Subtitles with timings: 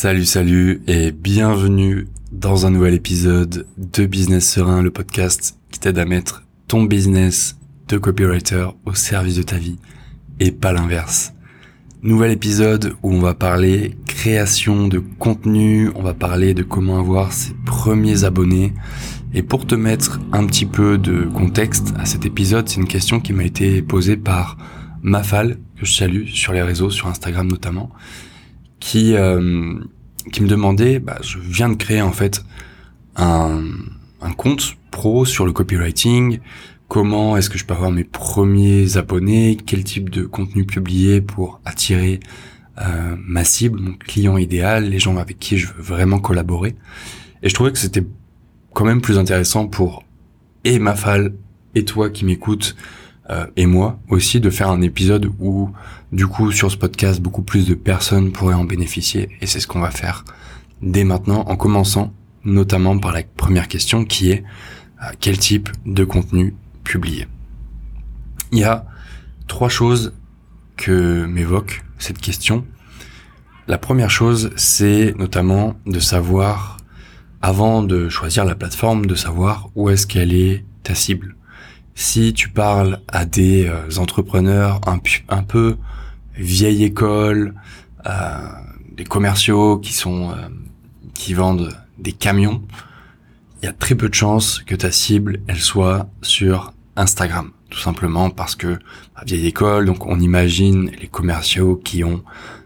[0.00, 5.98] Salut, salut et bienvenue dans un nouvel épisode de Business Serein, le podcast qui t'aide
[5.98, 7.58] à mettre ton business
[7.88, 9.76] de copywriter au service de ta vie
[10.38, 11.32] et pas l'inverse.
[12.04, 17.32] Nouvel épisode où on va parler création de contenu, on va parler de comment avoir
[17.32, 18.74] ses premiers abonnés.
[19.34, 23.18] Et pour te mettre un petit peu de contexte à cet épisode, c'est une question
[23.18, 24.58] qui m'a été posée par
[25.02, 27.90] Mafal, que je salue sur les réseaux, sur Instagram notamment,
[28.80, 29.74] qui euh,
[30.32, 32.44] qui me demandait, bah, je viens de créer en fait
[33.16, 33.62] un,
[34.20, 36.40] un compte pro sur le copywriting.
[36.88, 39.58] Comment est-ce que je peux avoir mes premiers abonnés?
[39.64, 42.20] Quel type de contenu publier pour attirer
[42.80, 46.76] euh, ma cible, mon client idéal, les gens avec qui je veux vraiment collaborer?
[47.42, 48.04] Et je trouvais que c'était
[48.72, 50.04] quand même plus intéressant pour
[50.64, 51.34] et Mafal
[51.74, 52.74] et toi qui m'écoutes
[53.30, 55.70] euh, et moi aussi de faire un épisode où
[56.12, 59.66] du coup sur ce podcast beaucoup plus de personnes pourraient en bénéficier et c'est ce
[59.66, 60.24] qu'on va faire
[60.82, 62.12] dès maintenant en commençant
[62.44, 64.44] notamment par la première question qui est
[65.02, 66.54] euh, quel type de contenu
[66.84, 67.26] publier?
[68.52, 68.86] Il y a
[69.46, 70.14] trois choses
[70.76, 72.64] que m'évoque cette question.
[73.66, 76.78] La première chose, c'est notamment de savoir,
[77.42, 81.36] avant de choisir la plateforme, de savoir où est-ce qu'elle est ta cible
[81.98, 85.76] si tu parles à des euh, entrepreneurs un, peu
[86.36, 87.56] vieille école,
[88.06, 88.38] euh,
[88.92, 90.48] des commerciaux qui sont euh,
[91.12, 92.62] qui vendent des camions,
[93.60, 97.80] il y a très peu de chances que ta cible elle soit sur Instagram, tout
[97.80, 98.78] simplement parce que
[99.16, 102.22] à vieille école, donc on imagine les commerciaux qui ont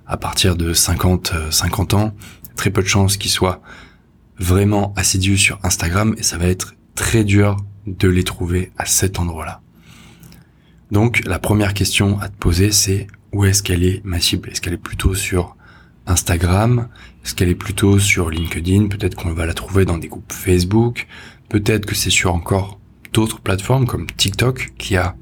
[0.06, 2.12] à partir de 50 50 ans,
[2.54, 3.62] très peu de chances qu'ils soient
[4.38, 9.18] vraiment assidus sur Instagram et ça va être très dur de les trouver à cet
[9.18, 9.60] endroit-là.
[10.90, 14.50] Donc la première question à te poser c'est où est-ce qu'elle est ma cible?
[14.50, 15.56] Est-ce qu'elle est plutôt sur
[16.06, 16.88] Instagram?
[17.24, 18.88] Est-ce qu'elle est plutôt sur LinkedIn?
[18.88, 21.06] Peut-être qu'on va la trouver dans des groupes Facebook.
[21.48, 22.78] Peut-être que c'est sur encore
[23.12, 25.16] d'autres plateformes comme TikTok qui a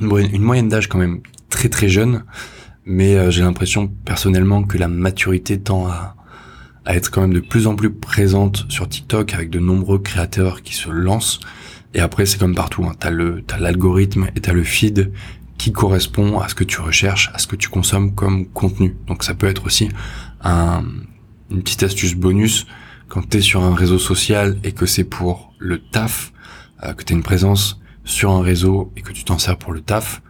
[0.00, 2.24] une moyenne d'âge quand même très très jeune.
[2.84, 6.15] Mais euh, j'ai l'impression personnellement que la maturité tend à,
[6.86, 10.62] à être quand même de plus en plus présente sur TikTok avec de nombreux créateurs
[10.62, 11.40] qui se lancent
[11.96, 12.84] et après, c'est comme partout.
[12.84, 12.92] Hein.
[12.98, 15.12] T'as le, t'as l'algorithme et t'as le feed
[15.56, 18.94] qui correspond à ce que tu recherches, à ce que tu consommes comme contenu.
[19.06, 19.88] Donc ça peut être aussi
[20.42, 20.84] un,
[21.50, 22.66] une petite astuce bonus
[23.08, 26.34] quand tu es sur un réseau social et que c'est pour le taf,
[26.82, 29.72] euh, que tu as une présence sur un réseau et que tu t'en sers pour
[29.72, 30.20] le taf,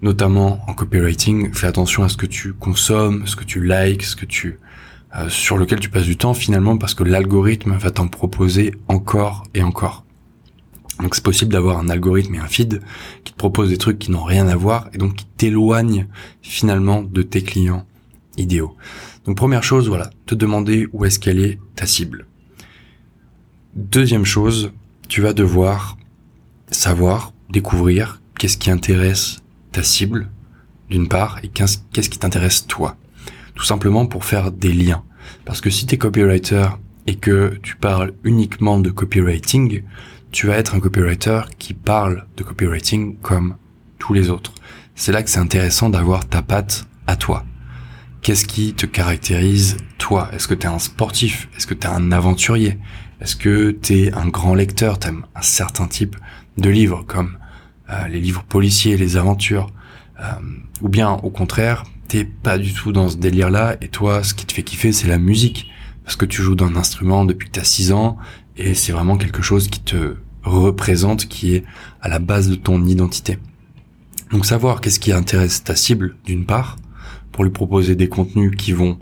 [0.00, 4.16] notamment en copywriting, fais attention à ce que tu consommes, ce que tu likes, ce
[4.16, 4.58] que tu
[5.16, 9.44] euh, sur lequel tu passes du temps finalement parce que l'algorithme va t'en proposer encore
[9.54, 10.04] et encore.
[11.00, 12.82] Donc c'est possible d'avoir un algorithme et un feed
[13.24, 16.06] qui te propose des trucs qui n'ont rien à voir et donc qui t'éloignent
[16.42, 17.86] finalement de tes clients
[18.36, 18.76] idéaux.
[19.24, 22.26] Donc première chose, voilà, te demander où est-ce qu'elle est ta cible.
[23.74, 24.72] Deuxième chose,
[25.08, 25.96] tu vas devoir
[26.70, 29.38] savoir, découvrir qu'est-ce qui intéresse
[29.72, 30.30] ta cible
[30.90, 32.96] d'une part et qu'est-ce qui t'intéresse toi.
[33.58, 35.02] Tout simplement pour faire des liens.
[35.44, 36.68] Parce que si tu es copywriter
[37.08, 39.82] et que tu parles uniquement de copywriting,
[40.30, 43.56] tu vas être un copywriter qui parle de copywriting comme
[43.98, 44.52] tous les autres.
[44.94, 47.44] C'est là que c'est intéressant d'avoir ta patte à toi.
[48.22, 50.30] Qu'est-ce qui te caractérise toi?
[50.32, 51.48] Est-ce que tu es un sportif?
[51.56, 52.78] Est-ce que tu es un aventurier?
[53.20, 55.00] Est-ce que tu es un grand lecteur?
[55.00, 56.14] T'aimes un certain type
[56.58, 57.38] de livres comme
[57.90, 59.66] euh, les livres policiers, les aventures
[60.20, 60.24] euh,
[60.80, 64.46] Ou bien au contraire, t'es pas du tout dans ce délire-là et toi, ce qui
[64.46, 65.70] te fait kiffer, c'est la musique
[66.04, 68.16] parce que tu joues d'un instrument depuis que tu as 6 ans
[68.56, 71.64] et c'est vraiment quelque chose qui te représente, qui est
[72.00, 73.38] à la base de ton identité.
[74.32, 76.76] Donc savoir qu'est-ce qui intéresse ta cible d'une part,
[77.30, 78.98] pour lui proposer des contenus qui vont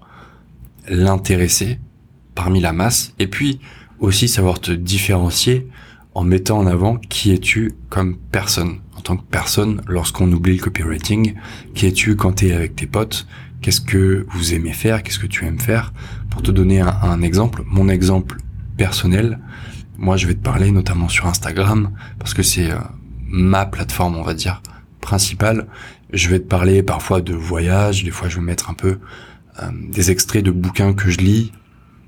[0.89, 1.79] l'intéresser
[2.35, 3.61] parmi la masse, et puis
[4.01, 5.69] aussi savoir te différencier
[6.17, 10.63] en mettant en avant qui es-tu comme personne, en tant que personne lorsqu'on oublie le
[10.63, 11.35] copywriting,
[11.75, 13.27] qui es-tu quand tu es avec tes potes,
[13.61, 15.93] qu'est-ce que vous aimez faire, qu'est-ce que tu aimes faire?
[16.31, 18.39] Pour te donner un, exemple, mon exemple
[18.79, 19.41] personnel.
[19.99, 22.79] Moi, je vais te parler notamment sur Instagram parce que c'est euh,
[23.29, 24.63] ma plateforme, on va dire,
[25.03, 25.67] principale.
[26.15, 29.01] Je vais te parler parfois de voyages, des fois je vais mettre un peu
[29.63, 31.53] euh, des extraits de bouquins que je lis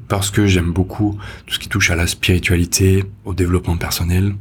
[0.09, 4.35] parce que j'aime beaucoup tout ce qui touche à la spiritualité, au développement personnel.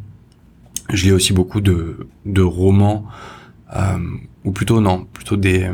[0.89, 3.05] Je lis aussi beaucoup de, de romans,
[3.75, 3.97] euh,
[4.45, 5.69] ou plutôt non, plutôt des,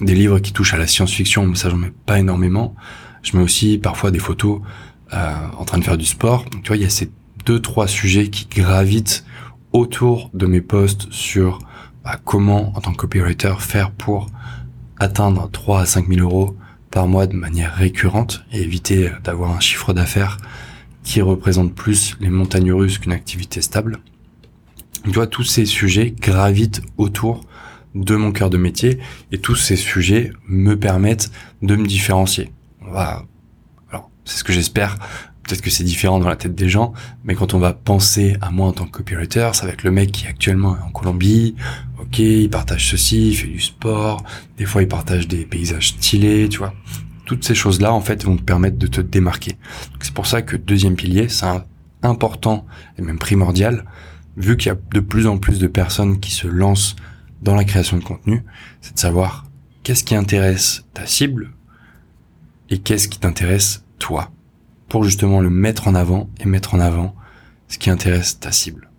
[0.00, 2.74] des livres qui touchent à la science-fiction, mais ça j'en mets pas énormément.
[3.22, 4.60] Je mets aussi parfois des photos
[5.12, 6.44] euh, en train de faire du sport.
[6.62, 7.10] tu vois, il y a ces
[7.44, 9.24] deux trois sujets qui gravitent
[9.72, 11.58] autour de mes posts sur
[12.04, 14.30] bah, comment, en tant que copywriter, faire pour
[14.98, 16.56] atteindre 3 à 5 000 euros
[16.90, 20.38] par mois de manière récurrente et éviter d'avoir un chiffre d'affaires
[21.02, 24.00] qui représente plus les montagnes russes qu'une activité stable.
[25.04, 27.44] Tu vois, tous ces sujets gravitent autour
[27.94, 28.98] de mon cœur de métier
[29.32, 31.30] et tous ces sujets me permettent
[31.62, 32.52] de me différencier.
[32.82, 34.96] On alors, c'est ce que j'espère.
[35.42, 36.92] Peut-être que c'est différent dans la tête des gens,
[37.24, 39.90] mais quand on va penser à moi en tant que copywriter, ça va être le
[39.90, 41.56] mec qui est actuellement en Colombie.
[42.00, 44.24] Ok, il partage ceci, il fait du sport.
[44.56, 46.74] Des fois, il partage des paysages stylés, tu vois.
[47.26, 49.56] Toutes ces choses-là, en fait, vont te permettre de te démarquer.
[50.00, 51.46] C'est pour ça que deuxième pilier, c'est
[52.02, 52.66] important
[52.98, 53.84] et même primordial,
[54.36, 56.96] vu qu'il y a de plus en plus de personnes qui se lancent
[57.42, 58.44] dans la création de contenu,
[58.80, 59.44] c'est de savoir
[59.82, 61.52] qu'est-ce qui intéresse ta cible
[62.70, 64.30] et qu'est-ce qui t'intéresse toi,
[64.88, 67.14] pour justement le mettre en avant et mettre en avant
[67.68, 68.90] ce qui intéresse ta cible.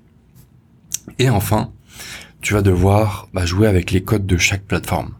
[1.17, 1.71] Et enfin,
[2.41, 5.13] tu vas devoir bah, jouer avec les codes de chaque plateforme.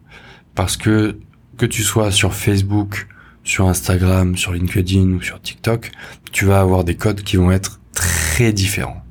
[0.54, 1.18] Parce que
[1.56, 3.06] que tu sois sur Facebook,
[3.44, 5.92] sur Instagram, sur LinkedIn ou sur TikTok,
[6.32, 9.04] tu vas avoir des codes qui vont être très différents.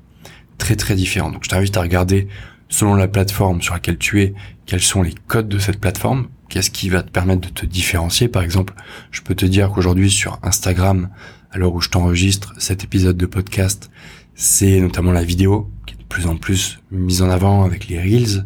[0.58, 1.32] Très très différents.
[1.32, 2.28] Donc je t'invite à regarder
[2.68, 4.34] selon la plateforme sur laquelle tu es,
[4.66, 8.28] quels sont les codes de cette plateforme, qu'est-ce qui va te permettre de te différencier?
[8.28, 8.74] Par exemple,
[9.12, 11.10] je peux te dire qu'aujourd'hui sur Instagram,
[11.52, 13.92] à l'heure où je t'enregistre cet épisode de podcast,
[14.36, 15.70] c'est notamment la vidéo
[16.12, 18.46] plus en plus mise en avant avec les reels.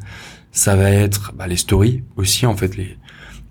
[0.52, 2.96] Ça va être bah, les stories aussi, en fait, les,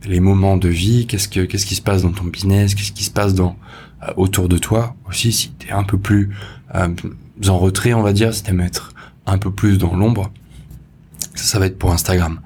[0.06, 3.04] les moments de vie, qu'est-ce que qu'est-ce qui se passe dans ton business, qu'est-ce qui
[3.04, 3.56] se passe dans
[4.02, 6.30] euh, autour de toi aussi si tu es un peu plus
[6.74, 6.88] euh,
[7.48, 8.94] en retrait, on va dire, si tu être
[9.26, 10.30] un peu plus dans l'ombre,
[11.34, 12.40] ça, ça va être pour Instagram.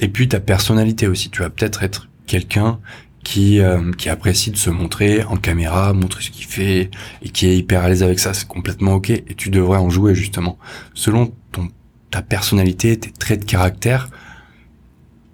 [0.00, 1.28] Et puis ta personnalité aussi.
[1.28, 2.80] Tu vas peut-être être quelqu'un
[3.22, 6.90] qui euh, qui apprécie de se montrer en caméra, montrer ce qu'il fait
[7.22, 8.34] et qui est hyper à l'aise avec ça.
[8.34, 9.10] C'est complètement ok.
[9.10, 10.58] Et tu devrais en jouer justement
[10.94, 11.68] selon ton
[12.10, 14.08] ta personnalité, tes traits de caractère.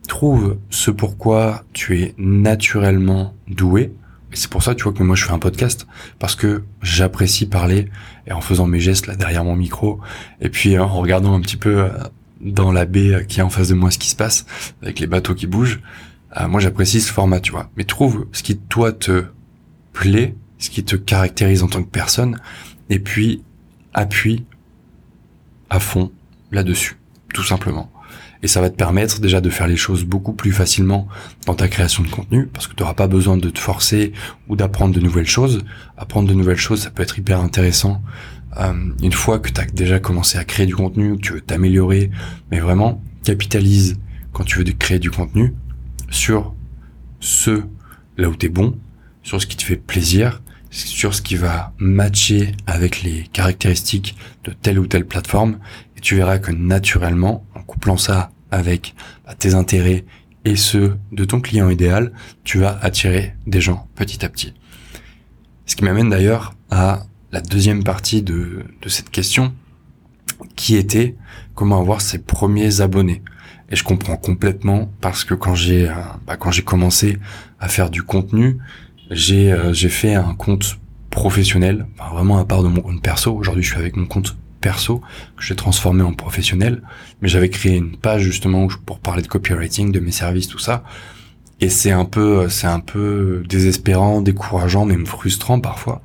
[0.08, 3.92] Trouve ce pourquoi tu es naturellement doué.
[4.32, 5.86] Et c'est pour ça, tu vois, que moi je fais un podcast
[6.18, 7.88] parce que j'apprécie parler
[8.26, 10.00] et en faisant mes gestes là derrière mon micro
[10.40, 11.88] et puis en regardant un petit peu euh,
[12.40, 14.46] dans la baie qui est en face de moi ce qui se passe,
[14.82, 15.80] avec les bateaux qui bougent,
[16.38, 17.70] euh, moi j'apprécie ce format, tu vois.
[17.76, 19.24] Mais trouve ce qui toi te
[19.92, 22.38] plaît, ce qui te caractérise en tant que personne,
[22.90, 23.42] et puis
[23.94, 24.44] appuie
[25.70, 26.12] à fond
[26.52, 26.98] là-dessus,
[27.32, 27.90] tout simplement.
[28.42, 31.08] Et ça va te permettre déjà de faire les choses beaucoup plus facilement
[31.46, 34.12] dans ta création de contenu, parce que tu n'auras pas besoin de te forcer
[34.48, 35.64] ou d'apprendre de nouvelles choses.
[35.96, 38.02] Apprendre de nouvelles choses, ça peut être hyper intéressant
[38.58, 38.72] euh,
[39.02, 42.10] une fois que tu as déjà commencé à créer du contenu, que tu veux t'améliorer,
[42.50, 43.98] mais vraiment capitalise
[44.32, 45.54] quand tu veux créer du contenu
[46.10, 46.54] sur
[47.20, 47.62] ce
[48.16, 48.78] là où tu es bon,
[49.22, 54.52] sur ce qui te fait plaisir, sur ce qui va matcher avec les caractéristiques de
[54.52, 55.58] telle ou telle plateforme,
[55.96, 58.94] et tu verras que naturellement, en couplant ça avec
[59.24, 60.04] bah, tes intérêts
[60.44, 62.12] et ceux de ton client idéal,
[62.44, 64.54] tu vas attirer des gens petit à petit.
[65.66, 69.52] Ce qui m'amène d'ailleurs à la deuxième partie de cette question,
[70.54, 71.16] qui était
[71.54, 73.22] comment avoir ses premiers abonnés.
[73.70, 75.94] Et je comprends complètement parce que quand j'ai euh,
[76.26, 77.18] bah, quand j'ai commencé
[77.58, 78.58] à faire du contenu,
[79.10, 80.78] j'ai euh, j'ai fait un compte
[81.10, 83.34] professionnel, vraiment à part de mon compte perso.
[83.34, 85.00] Aujourd'hui, je suis avec mon compte perso
[85.36, 86.82] que j'ai transformé en professionnel,
[87.20, 90.84] mais j'avais créé une page justement pour parler de copywriting, de mes services, tout ça.
[91.60, 96.02] Et c'est un peu c'est un peu désespérant, décourageant, même frustrant parfois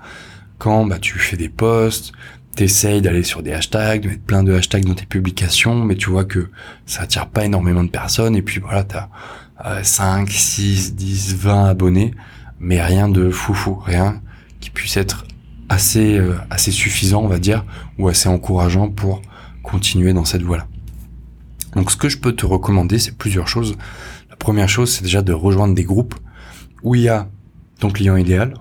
[0.62, 2.12] quand bah, tu fais des posts,
[2.55, 6.10] t'essayes d'aller sur des hashtags, de mettre plein de hashtags dans tes publications, mais tu
[6.10, 6.50] vois que
[6.86, 9.10] ça attire pas énormément de personnes, et puis voilà, t'as
[9.58, 12.13] as 5, 6, 10, 20 abonnés,
[12.60, 14.22] mais rien de foufou, rien
[14.60, 15.25] qui puisse être
[15.70, 17.65] assez, euh, assez suffisant, on va dire,
[17.98, 19.22] ou assez encourageant pour
[19.63, 20.67] continuer dans cette voie-là.
[21.75, 23.77] Donc ce que je peux te recommander, c'est plusieurs choses.
[24.29, 26.15] La première chose, c'est déjà de rejoindre des groupes
[26.84, 27.29] où il y a
[27.79, 28.55] ton client idéal,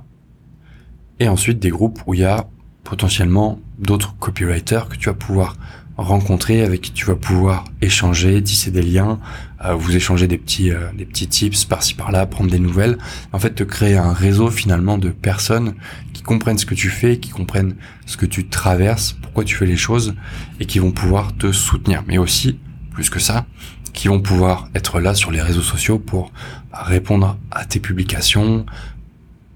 [1.18, 2.48] et ensuite des groupes où il y a
[2.90, 5.54] potentiellement d'autres copywriters que tu vas pouvoir
[5.96, 9.20] rencontrer, avec qui tu vas pouvoir échanger, tisser des liens,
[9.64, 12.98] euh, vous échanger des petits euh, des petits tips par-ci par-là, prendre des nouvelles.
[13.32, 15.74] En fait, te créer un réseau finalement de personnes
[16.12, 19.66] qui comprennent ce que tu fais, qui comprennent ce que tu traverses, pourquoi tu fais
[19.66, 20.14] les choses
[20.58, 22.02] et qui vont pouvoir te soutenir.
[22.08, 22.58] Mais aussi,
[22.90, 23.46] plus que ça,
[23.92, 26.32] qui vont pouvoir être là sur les réseaux sociaux pour
[26.72, 28.66] répondre à tes publications,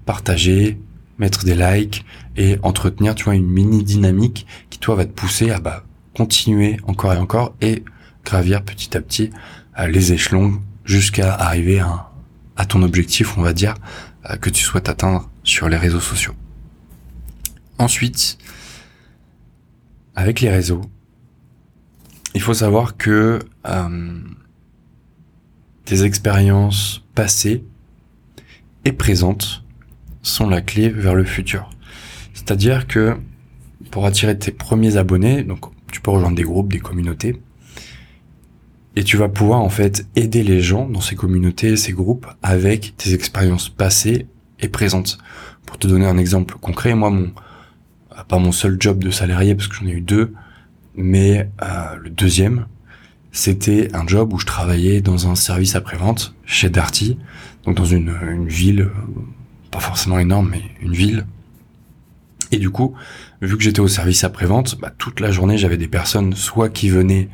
[0.05, 0.79] partager,
[1.17, 2.05] mettre des likes
[2.35, 5.83] et entretenir, tu vois, une mini dynamique qui toi va te pousser à bah,
[6.15, 7.83] continuer encore et encore et
[8.23, 9.29] gravir petit à petit
[9.79, 13.75] euh, les échelons jusqu'à arriver à, ton objectif, on va dire,
[14.29, 16.33] euh, que tu souhaites atteindre sur les réseaux sociaux.
[17.77, 18.37] Ensuite,
[20.15, 20.81] avec les réseaux,
[22.33, 24.19] il faut savoir que euh,
[25.83, 27.63] tes expériences passées
[28.85, 29.64] et présente
[30.25, 31.69] sont la clé vers le futur.
[32.33, 33.15] C'est-à-dire que
[33.91, 35.45] pour attirer tes premiers abonnés,
[35.91, 37.41] tu peux rejoindre des groupes, des communautés,
[38.95, 42.95] et tu vas pouvoir en fait aider les gens dans ces communautés, ces groupes, avec
[42.97, 44.27] tes expériences passées
[44.59, 45.17] et présentes.
[45.65, 47.31] Pour te donner un exemple concret, moi, mon,
[48.27, 50.33] pas mon seul job de salarié, parce que j'en ai eu deux,
[50.95, 52.67] mais euh, le deuxième,
[53.31, 57.17] c'était un job où je travaillais dans un service après-vente chez Darty,
[57.65, 58.89] donc dans une, une ville,
[59.75, 61.25] pas forcément énorme, mais une ville.
[62.53, 62.95] Et du coup,
[63.41, 66.89] vu que j'étais au service après-vente, bah, toute la journée, j'avais des personnes soit qui
[66.89, 67.27] venaient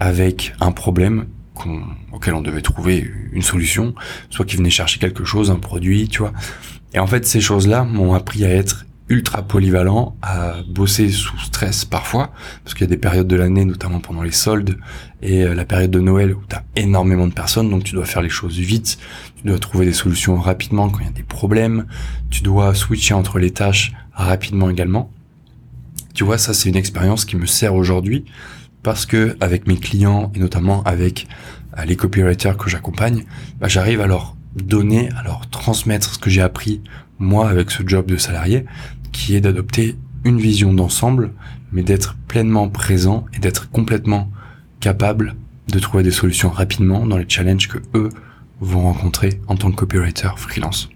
[0.00, 1.26] avec un problème
[2.10, 3.94] auquel on devait trouver une solution,
[4.30, 6.32] soit qui venaient chercher quelque chose, un produit, tu vois.
[6.94, 11.84] Et en fait, ces choses-là m'ont appris à être ultra polyvalent, à bosser sous stress
[11.84, 12.32] parfois,
[12.64, 14.78] parce qu'il y a des périodes de l'année, notamment pendant les soldes
[15.20, 18.06] et euh, la période de Noël où tu as énormément de personnes, donc tu dois
[18.06, 18.98] faire les choses vite,
[19.36, 21.84] tu dois trouver des solutions rapidement quand il y a des problèmes,
[22.30, 25.10] tu dois switcher entre les tâches rapidement également.
[26.14, 28.24] Tu vois, ça c'est une expérience qui me sert aujourd'hui
[28.82, 31.28] parce que avec mes clients et notamment avec
[31.78, 33.24] euh, les copywriters que j'accompagne,
[33.60, 36.80] bah, j'arrive à leur donner, à leur transmettre ce que j'ai appris
[37.18, 38.64] moi avec ce job de salarié,
[39.12, 41.32] qui est d'adopter une vision d'ensemble,
[41.72, 44.30] mais d'être pleinement présent et d'être complètement
[44.80, 45.36] capable
[45.68, 48.08] de trouver des solutions rapidement dans les challenges que eux
[48.60, 50.88] vont rencontrer en tant que copywriter freelance.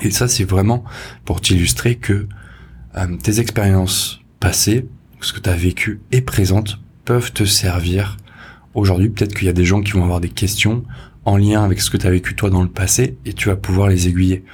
[0.00, 0.84] Et ça, c'est vraiment
[1.24, 2.26] pour t'illustrer que
[2.96, 4.86] euh, tes expériences passées,
[5.20, 8.16] ce que tu as vécu et présentes, peuvent te servir
[8.74, 9.08] aujourd'hui.
[9.08, 10.84] Peut-être qu'il y a des gens qui vont avoir des questions
[11.24, 13.56] en lien avec ce que tu as vécu toi dans le passé et tu vas
[13.56, 14.44] pouvoir les aiguiller.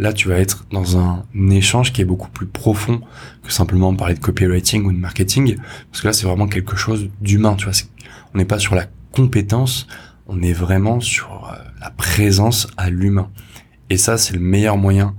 [0.00, 3.02] Là, tu vas être dans un échange qui est beaucoup plus profond
[3.42, 5.56] que simplement parler de copywriting ou de marketing,
[5.90, 7.74] parce que là, c'est vraiment quelque chose d'humain, tu vois.
[8.32, 9.86] On n'est pas sur la compétence,
[10.26, 13.28] on est vraiment sur euh, la présence à l'humain.
[13.90, 15.14] Et ça, c'est le meilleur moyen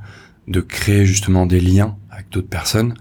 [0.48, 2.96] de créer justement des liens avec d'autres personnes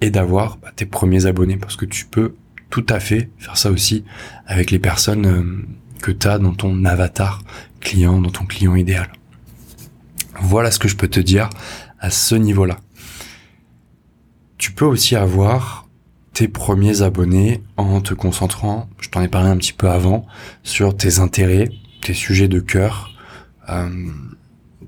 [0.00, 2.34] et d'avoir bah, tes premiers abonnés, parce que tu peux
[2.70, 4.04] tout à fait faire ça aussi
[4.48, 5.64] avec les personnes euh,
[6.02, 7.40] que tu as dans ton avatar
[7.78, 9.12] client, dans ton client idéal.
[10.46, 11.48] Voilà ce que je peux te dire
[12.00, 12.76] à ce niveau-là.
[14.58, 15.88] Tu peux aussi avoir
[16.34, 20.26] tes premiers abonnés en te concentrant, je t'en ai parlé un petit peu avant,
[20.62, 21.70] sur tes intérêts,
[22.02, 23.14] tes sujets de cœur.
[23.70, 23.88] Euh,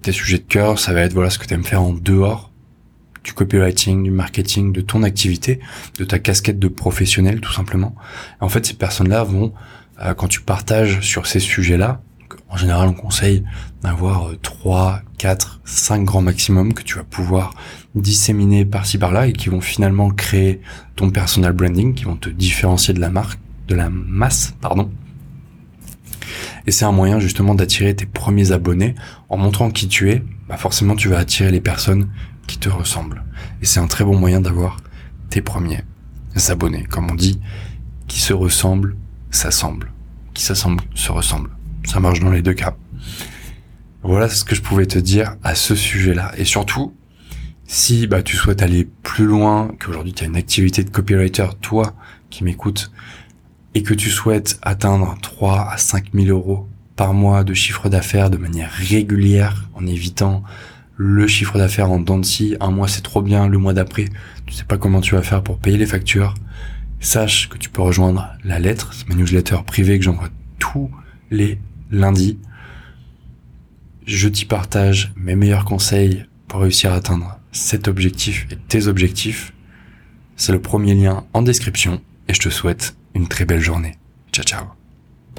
[0.03, 2.53] tes sujets de cœur, ça va être voilà ce que tu aimes faire en dehors
[3.25, 5.59] du copywriting, du marketing, de ton activité,
[5.99, 7.95] de ta casquette de professionnel tout simplement.
[8.41, 9.55] en fait, ces personnes-là vont,
[10.03, 12.03] euh, quand tu partages sur ces sujets-là,
[12.49, 13.45] en général, on conseille
[13.83, 17.55] d'avoir 3, 4, 5 grands maximum que tu vas pouvoir
[17.95, 20.61] disséminer par-ci par-là et qui vont finalement créer
[20.95, 24.91] ton personal branding, qui vont te différencier de la marque, de la masse, pardon.
[26.67, 28.95] Et c'est un moyen justement d'attirer tes premiers abonnés
[29.29, 30.23] en montrant qui tu es.
[30.49, 32.09] Bah forcément, tu vas attirer les personnes
[32.47, 33.23] qui te ressemblent.
[33.63, 34.79] Et c'est un très bon moyen d'avoir
[35.31, 35.83] tes premiers
[36.49, 37.41] abonnés, comme on dit,
[38.09, 38.97] qui se ressemblent,
[39.31, 39.93] s'assemblent,
[40.35, 41.56] qui s'assemblent, se ressemblent.
[41.87, 42.77] Ça marche dans les deux cas.
[44.03, 46.33] Voilà ce que je pouvais te dire à ce sujet-là.
[46.37, 46.95] Et surtout,
[47.67, 51.95] si bah, tu souhaites aller plus loin, qu'aujourd'hui tu as une activité de copywriter, toi
[52.31, 52.93] qui m'écoutes,
[53.75, 58.31] et que tu souhaites atteindre 3 à 5 000 euros par mois de chiffre d'affaires
[58.31, 60.43] de manière régulière, en évitant
[60.97, 64.07] le chiffre d'affaires en dents de scie, un mois c'est trop bien, le mois d'après,
[64.47, 66.35] tu sais pas comment tu vas faire pour payer les factures,
[67.01, 70.91] sache que tu peux rejoindre la lettre, c'est ma newsletter privée que j'envoie tous
[71.31, 71.59] les
[71.91, 72.39] lundi.
[74.07, 79.53] Je t'y partage mes meilleurs conseils pour réussir à atteindre cet objectif et tes objectifs.
[80.37, 83.97] C'est le premier lien en description et je te souhaite une très belle journée.
[84.33, 84.86] Ciao ciao